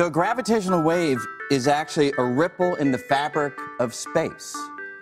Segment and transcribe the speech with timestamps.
[0.00, 1.18] So, a gravitational wave
[1.50, 4.56] is actually a ripple in the fabric of space.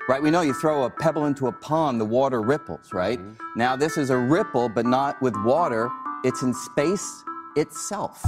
[0.09, 0.21] Right?
[0.21, 3.21] We know you throw a pebble into a pond, the water ripples, right?
[3.21, 3.45] Mm-hmm.
[3.55, 5.89] Now, this is a ripple, but not with water,
[6.25, 7.23] it's in space
[7.55, 8.27] itself.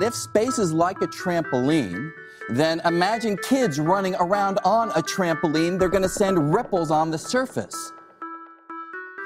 [0.00, 2.10] If space is like a trampoline,
[2.48, 5.78] then imagine kids running around on a trampoline.
[5.78, 7.92] They're going to send ripples on the surface.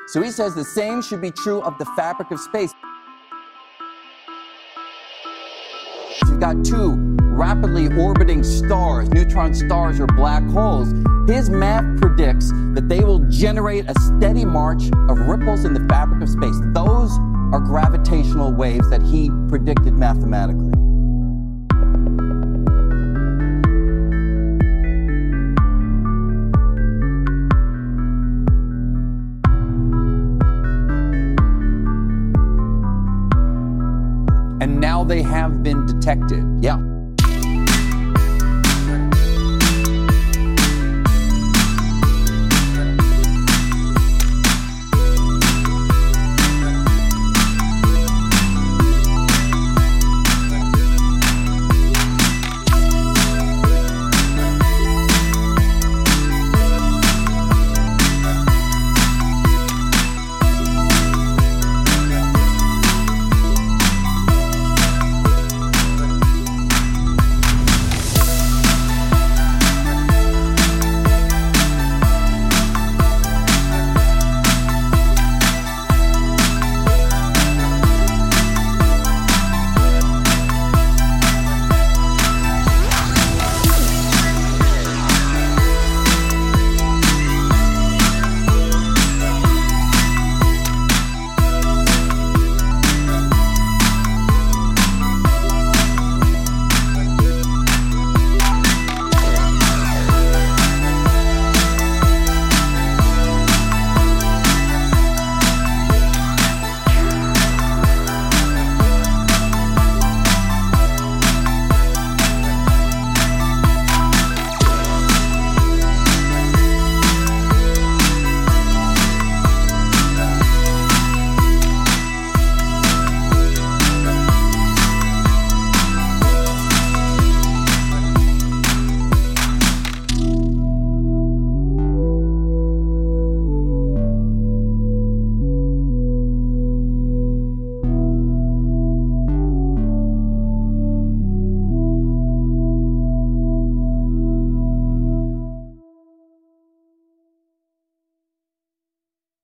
[0.08, 2.72] So he says the same should be true of the fabric of space.
[6.44, 10.92] Got two rapidly orbiting stars, neutron stars or black holes.
[11.26, 16.22] His math predicts that they will generate a steady march of ripples in the fabric
[16.22, 16.60] of space.
[16.74, 17.16] Those
[17.54, 20.73] are gravitational waves that he predicted mathematically.
[35.04, 36.44] They have been detected.
[36.60, 36.93] Yeah.